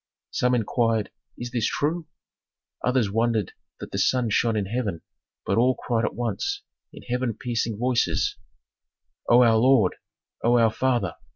Some 0.31 0.55
inquired: 0.55 1.11
"Is 1.37 1.51
this 1.51 1.67
true?" 1.67 2.07
Others 2.83 3.11
wondered 3.11 3.51
that 3.79 3.91
the 3.91 3.99
sun 3.99 4.31
shone 4.31 4.55
in 4.57 4.65
heaven, 4.65 5.03
but 5.45 5.59
all 5.59 5.75
cried 5.75 6.05
at 6.05 6.15
once 6.15 6.63
in 6.91 7.03
heaven 7.03 7.35
piercing 7.39 7.77
voices, 7.77 8.35
"O 9.29 9.43
our 9.43 9.57
lord! 9.57 9.97
O 10.43 10.57
our 10.57 10.71
father! 10.71 11.17